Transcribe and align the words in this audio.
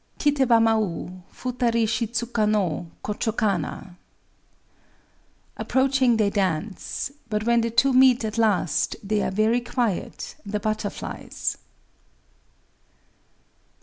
_]Kité 0.19 0.49
wa 0.49 0.57
maü, 0.59 1.21
Futari 1.31 1.85
shidzuka 1.85 2.49
no 2.49 2.89
Kochō 3.03 3.37
kana! 3.37 3.97
[_Approaching 5.59 6.17
they 6.17 6.31
dance; 6.31 7.11
but 7.29 7.43
when 7.43 7.61
the 7.61 7.69
two 7.69 7.93
meet 7.93 8.25
at 8.25 8.39
last 8.39 8.95
they 9.03 9.21
are 9.21 9.29
very 9.29 9.61
quiet, 9.61 10.33
the 10.43 10.59
butterflies! 10.59 11.57